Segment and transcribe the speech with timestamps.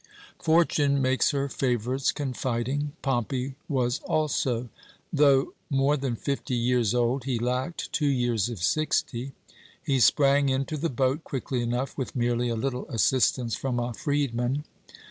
[0.41, 2.93] "Fortune makes her favourites confiding.
[3.03, 4.69] Pompey was also.
[5.13, 9.33] Though more than fifty years old he lacked two years of sixty
[9.83, 14.63] he sprang into the boat quickly enough, with merely a little assistance from a freedman.